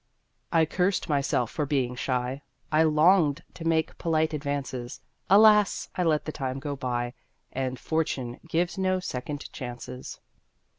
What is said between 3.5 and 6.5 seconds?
to make polite advances; Alas! I let the